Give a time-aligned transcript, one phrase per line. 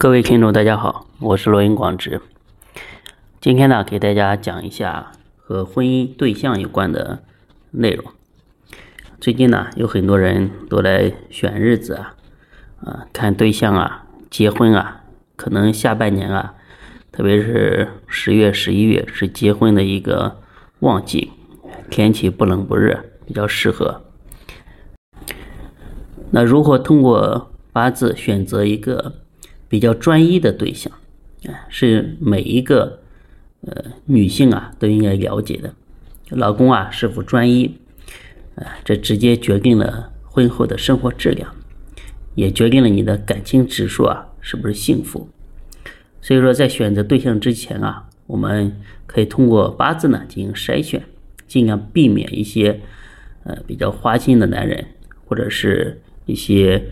[0.00, 2.20] 各位听众，大家好，我是罗云广直。
[3.40, 7.24] 今天呢，给大家讲一下和婚姻对象有关的
[7.72, 8.04] 内容。
[9.20, 12.14] 最近呢，有很多人都来选日子啊，
[12.80, 15.00] 啊，看对象啊，结婚啊，
[15.34, 16.54] 可能下半年啊，
[17.10, 20.36] 特别是十月、十一月是结婚的一个
[20.78, 21.32] 旺季，
[21.90, 24.04] 天气不冷不热，比较适合。
[26.30, 29.14] 那如何通过八字选择一个？
[29.68, 30.90] 比较专一的对象，
[31.44, 33.00] 啊，是每一个
[33.60, 35.74] 呃女性啊都应该了解的。
[36.30, 37.78] 老公啊是否专一，
[38.54, 41.54] 啊，这直接决定了婚后的生活质量，
[42.34, 45.28] 也决定了你的感情指数啊是不是幸福。
[46.20, 48.74] 所以说，在选择对象之前啊，我们
[49.06, 51.02] 可以通过八字呢进行筛选，
[51.46, 52.80] 尽量避免一些
[53.44, 54.86] 呃比较花心的男人，
[55.26, 56.82] 或者是一些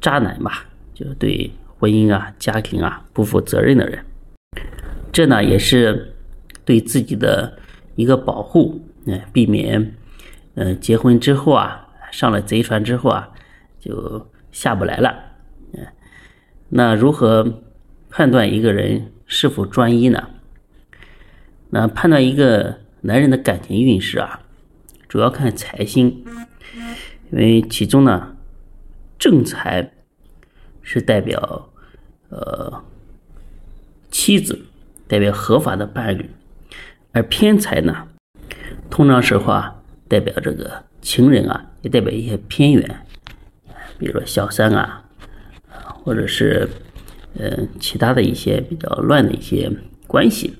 [0.00, 1.50] 渣男吧，就是对。
[1.82, 4.04] 婚姻啊，家庭啊，不负责任的人，
[5.10, 6.14] 这呢也是
[6.64, 7.58] 对自己的
[7.96, 9.92] 一个保护，嗯，避免，
[10.54, 13.28] 嗯，结婚之后啊，上了贼船之后啊，
[13.80, 15.12] 就下不来了，
[15.72, 15.84] 嗯，
[16.68, 17.64] 那如何
[18.08, 20.30] 判断一个人是否专一呢？
[21.70, 24.42] 那判断一个男人的感情运势啊，
[25.08, 26.24] 主要看财星，
[27.32, 28.36] 因为其中呢，
[29.18, 29.90] 正财
[30.80, 31.70] 是代表。
[32.34, 32.82] 呃，
[34.10, 34.58] 妻子
[35.06, 36.30] 代表合法的伴侣，
[37.12, 38.08] 而偏财呢，
[38.88, 43.04] 通常时候啊，代表这个情人啊，也代表一些偏远，
[43.98, 45.04] 比如说小三啊，
[46.02, 46.66] 或者是
[47.38, 49.70] 呃其他的一些比较乱的一些
[50.06, 50.54] 关系。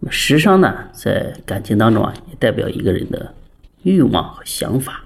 [0.00, 3.34] 那么时伤呢，在感情当中啊，也代表一个人的
[3.82, 5.04] 欲望和想法。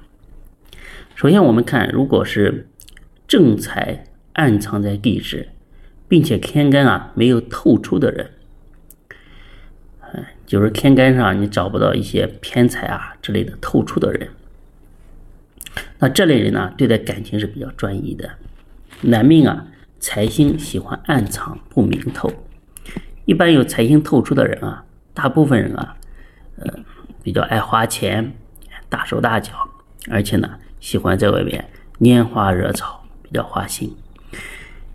[1.15, 2.67] 首先，我们看，如果是
[3.29, 4.07] 正财。
[4.35, 5.49] 暗藏在地支，
[6.07, 8.31] 并且天干啊没有透出的人，
[10.47, 14.29] 就是天干上你找不到一些偏财啊之类的透出的人，
[15.99, 18.31] 那这类人呢，对待感情是比较专一的。
[19.01, 19.67] 男命啊，
[19.99, 22.31] 财星喜欢暗藏不明透，
[23.25, 25.97] 一般有财星透出的人啊，大部分人啊，
[26.59, 26.75] 呃，
[27.23, 28.35] 比较爱花钱，
[28.89, 29.53] 大手大脚，
[30.11, 31.65] 而且呢，喜欢在外面
[32.01, 33.95] 拈花惹草，比较花心。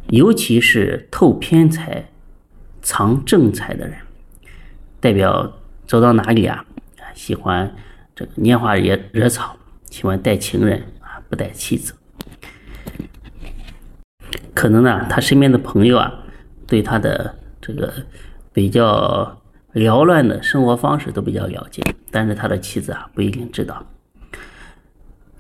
[0.10, 2.10] 尤其是透偏财、
[2.82, 3.96] 藏正财的人，
[5.00, 5.54] 代表
[5.86, 6.66] 走到哪里啊，
[7.14, 7.76] 喜欢
[8.16, 9.56] 这个拈花惹惹草，
[9.92, 11.94] 喜欢带情人啊，不带妻子。
[14.56, 16.12] 可能呢，他身边的朋友啊，
[16.66, 17.94] 对他的这个
[18.52, 19.40] 比较
[19.76, 23.86] 缭乱的生活方式都比较了解，但是他的妻子啊，不一定知道。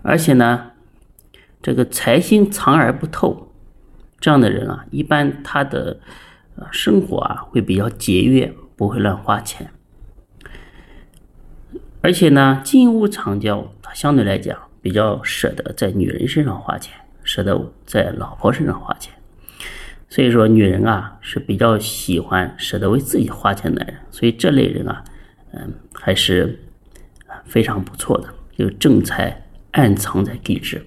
[0.03, 0.73] 而且呢，
[1.59, 3.47] 这个财星藏而不透。
[4.19, 5.99] 这样的人啊，一般他的
[6.55, 9.69] 呃生活啊会比较节约，不会乱花钱。
[12.01, 16.93] 而且呢，金屋藏娇，他相对来讲比较舍得在女人身上花钱，
[17.23, 19.13] 舍得在老婆身上花钱。
[20.07, 23.93] 所以说，女人啊是比较喜欢舍得为自己花钱的人。
[24.09, 25.03] 所以这类人啊，
[25.51, 26.59] 嗯，还是
[27.45, 30.83] 非常不错的，有正财暗藏在地支，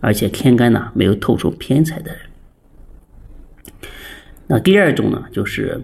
[0.00, 2.20] 而且天干呢没有透出偏财的人。
[4.48, 5.80] 那第二种呢，就是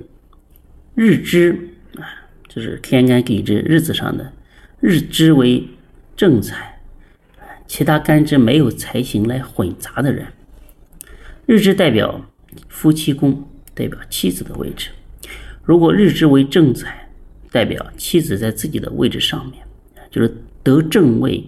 [0.94, 1.50] 日支
[1.96, 2.06] 啊，
[2.48, 4.32] 就是天干地支日子上的
[4.80, 5.66] 日支为
[6.16, 6.80] 正财，
[7.66, 10.26] 其他干支没有财星来混杂的人。
[11.46, 12.24] 日支代表
[12.68, 14.90] 夫妻宫，代表妻子的位置。
[15.64, 17.08] 如果日支为正财，
[17.50, 19.64] 代表妻子在自己的位置上面，
[20.08, 21.44] 就是得正位，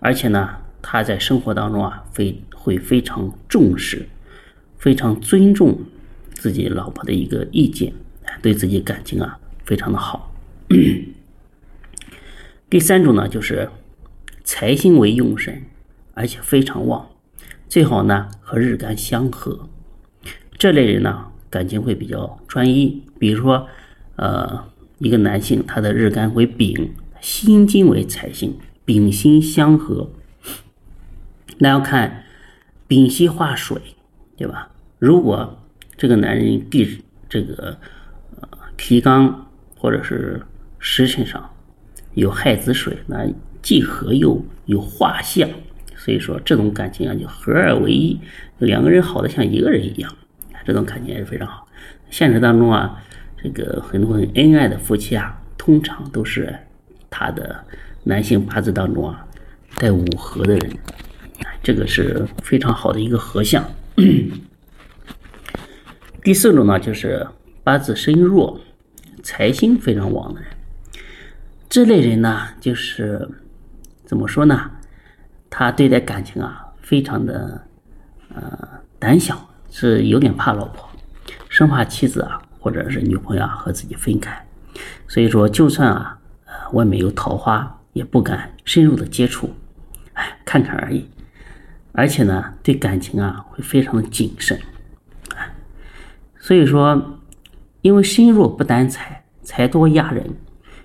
[0.00, 0.50] 而且呢，
[0.82, 4.06] 他在生活当中啊，非会非常重视，
[4.76, 5.78] 非常尊重。
[6.46, 7.92] 自己老婆的一个意见，
[8.40, 10.32] 对自己感情啊非常的好。
[12.70, 13.68] 第三种呢，就是
[14.44, 15.64] 财星为用神，
[16.14, 17.08] 而且非常旺，
[17.68, 19.68] 最好呢和日干相合。
[20.56, 23.02] 这类人呢感情会比较专一。
[23.18, 23.66] 比如说，
[24.14, 24.68] 呃，
[24.98, 30.12] 一个男性他的日干为丙，辛金为财星，丙辛相合，
[31.58, 32.22] 那要看
[32.86, 33.82] 丙烯化水，
[34.36, 34.70] 对吧？
[35.00, 35.58] 如果
[35.96, 37.76] 这个男人地这个
[38.40, 39.48] 呃提纲
[39.78, 40.40] 或者是
[40.78, 41.50] 时辰上
[42.14, 43.26] 有亥子水，那
[43.62, 45.48] 既合又有化相，
[45.96, 48.18] 所以说这种感情啊就合二为一，
[48.58, 50.14] 两个人好的像一个人一样，
[50.64, 51.66] 这种感情也是非常好。
[52.10, 53.02] 现实当中啊，
[53.42, 56.56] 这个很多很恩爱的夫妻啊，通常都是
[57.10, 57.64] 他的
[58.04, 59.26] 男性八字当中啊
[59.78, 60.70] 带五合的人，
[61.62, 63.64] 这个是非常好的一个合相。
[66.26, 67.24] 第四种呢，就是
[67.62, 68.58] 八字身弱，
[69.22, 70.50] 财星非常旺的人。
[71.68, 73.30] 这类人呢，就是
[74.04, 74.72] 怎么说呢？
[75.48, 77.64] 他对待感情啊，非常的
[78.34, 78.68] 呃
[78.98, 80.88] 胆小，是有点怕老婆，
[81.48, 84.36] 生怕妻子啊或者是女朋友啊和自己分开。
[85.06, 89.54] 所以说，就算啊呃外面有桃花，也不敢深入的接触，
[90.14, 91.08] 哎，看看而已。
[91.92, 94.58] 而且呢，对感情啊会非常的谨慎。
[96.46, 97.18] 所以说，
[97.82, 100.24] 因为身弱不担财，财多压人。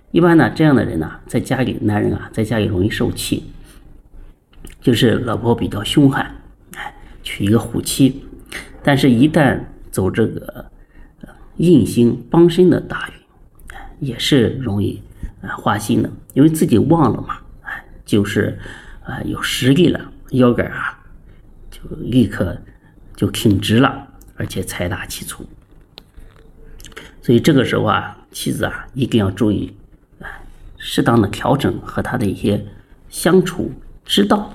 [0.10, 3.44] 一般呢，这样的人呢，在家里，男人啊，在家里容易受气，
[4.82, 6.36] 就是老婆比较凶悍，
[6.76, 6.92] 哎，
[7.22, 8.26] 娶一个虎妻。
[8.82, 9.60] 但是，一旦
[9.92, 10.66] 走这个
[11.58, 15.00] 印星帮身的大运，也是容易
[15.44, 18.58] 啊花心的，因为自己旺了嘛，哎，就是
[19.04, 21.00] 啊有实力了，腰杆啊
[21.70, 22.58] 就立刻
[23.16, 24.08] 就挺直了。
[24.42, 25.46] 而且财大气粗，
[27.22, 29.72] 所以这个时候啊，妻子啊一定要注意，
[30.20, 30.26] 啊，
[30.80, 32.66] 适当的调整和他的一些
[33.08, 33.72] 相处
[34.04, 34.52] 之道，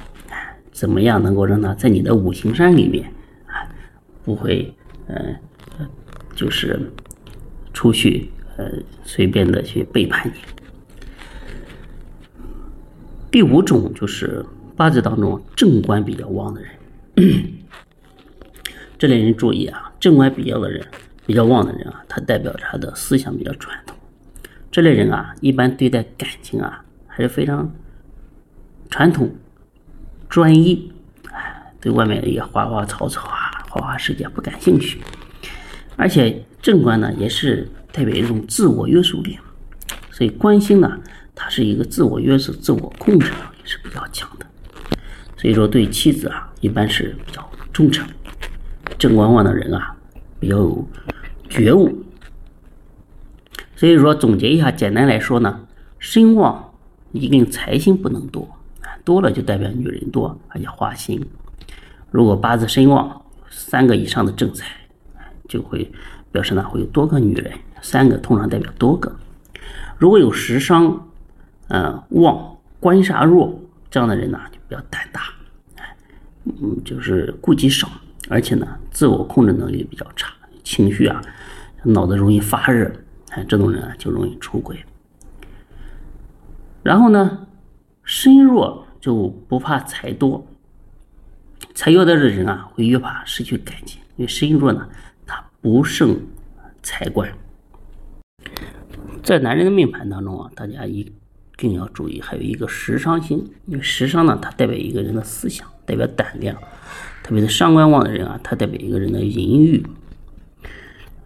[0.72, 3.08] 怎么样能够让他在你的五行山里面
[3.46, 3.62] 啊，
[4.24, 4.74] 不会
[5.06, 5.36] 呃，
[6.34, 6.90] 就是
[7.72, 8.68] 出去呃
[9.04, 10.40] 随便的去背叛你。
[13.30, 14.44] 第五种就是
[14.74, 16.72] 八字当中正官比较旺的人。
[18.98, 20.86] 这类人注意啊，正官比较的人，
[21.26, 23.96] 比较旺的人啊，他代表着他的思想比较传统。
[24.70, 27.70] 这类人啊，一般对待感情啊，还是非常
[28.90, 29.34] 传统、
[30.28, 30.92] 专一，
[31.30, 35.00] 哎，对外面的一些花花草草啊、花花世界不感兴趣。
[35.96, 39.38] 而且正官呢，也是代表一种自我约束力，
[40.10, 41.00] 所以官星呢，
[41.34, 44.46] 它是一个自我约束、自我控制能力是比较强的。
[45.36, 48.06] 所以说，对妻子啊，一般是比较忠诚。
[48.98, 49.96] 正官旺的人啊，
[50.40, 50.88] 比较有
[51.48, 52.04] 觉悟。
[53.74, 55.60] 所以说，总结一下，简单来说呢，
[55.98, 56.72] 身旺
[57.12, 58.48] 一定财星不能多，
[59.04, 61.22] 多了就代表女人多，而且花心。
[62.10, 64.66] 如果八字身旺，三个以上的正财，
[65.46, 65.92] 就会
[66.32, 67.52] 表示呢会有多个女人，
[67.82, 69.14] 三个通常代表多个。
[69.98, 71.06] 如果有食伤，
[71.68, 73.60] 嗯，旺官煞弱，
[73.90, 75.22] 这样的人呢就比较胆大，
[76.44, 77.90] 嗯，就是顾忌少。
[78.28, 80.34] 而且呢，自我控制能力比较差，
[80.64, 81.22] 情绪啊，
[81.84, 82.90] 脑子容易发热，
[83.30, 84.76] 哎，这种人啊就容易出轨。
[86.82, 87.46] 然后呢，
[88.02, 90.46] 身弱就不怕财多，
[91.74, 94.88] 财越多的人啊，会越怕失去感情，因为身弱呢，
[95.24, 96.18] 他不胜
[96.82, 97.32] 财官。
[99.22, 101.12] 在男人的命盘当中啊，大家一
[101.56, 106.56] 定要注意，还有一个食伤星，因为食伤呢，它代表一个人的思想，代表胆量。
[107.22, 109.84] 特别是上官旺的人啊，他代表一个人的淫欲，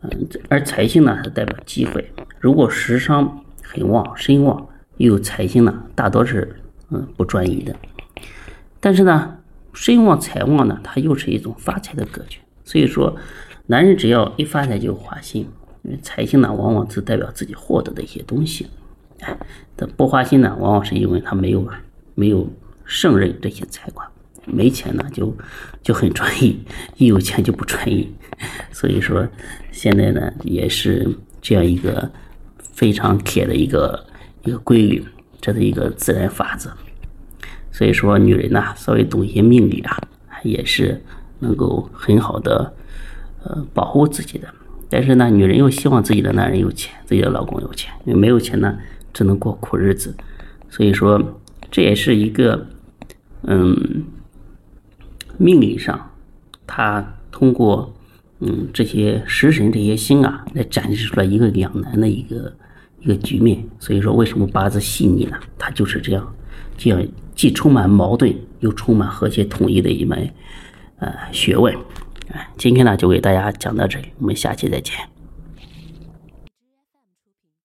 [0.01, 2.11] 嗯，而财星呢，它代表机会。
[2.39, 4.67] 如果食伤很旺、身旺，
[4.97, 6.57] 又有财星呢，大多是
[6.89, 7.77] 嗯不专一的。
[8.81, 9.37] 但是呢，
[9.75, 12.39] 身旺财旺呢，它又是一种发财的格局。
[12.65, 13.15] 所以说，
[13.67, 15.47] 男人只要一发财就花心，
[15.83, 18.69] 因为财星呢，往往是代表自己获得的一些东西。
[19.21, 19.39] 哎，
[19.77, 21.69] 但不花心呢，往往是因为他没有
[22.15, 22.49] 没有
[22.87, 24.09] 胜任这些财官。
[24.53, 25.37] 没钱呢，就
[25.83, 26.57] 就很专一；
[26.97, 28.09] 一有钱就不专一。
[28.73, 29.27] 所以说，
[29.71, 31.09] 现在呢也是
[31.43, 32.11] 这样一个
[32.73, 34.07] 非常铁的一个
[34.45, 35.05] 一个规律，
[35.41, 36.71] 这是一个自然法则。
[37.71, 39.97] 所以说，女人呢稍微懂一些命理啊，
[40.43, 41.03] 也是
[41.39, 42.75] 能够很好的
[43.45, 44.49] 呃保护自己的。
[44.89, 48.79] 但是呢，女人又希望自己的男人有钱，自己的老公有钱，因为没有钱呢
[49.13, 50.15] 只能过苦日子。
[50.71, 52.67] 所以说，这也是一个
[53.43, 54.05] 嗯。
[55.43, 55.99] 命理上，
[56.67, 57.91] 它通过
[58.41, 62.53] 嗯这些食神这些星啊，来展示出来一个两难的一个
[63.01, 63.65] 一个局面。
[63.79, 65.39] 所以说，为什么八字细腻呢？
[65.59, 66.35] 它就是这样，
[66.77, 67.03] 这样
[67.35, 70.29] 既充满矛盾，又充满和谐统一的一门
[70.99, 71.75] 呃学问。
[72.33, 74.95] 哎，今天呢就给大家讲到这里，我们下期再见。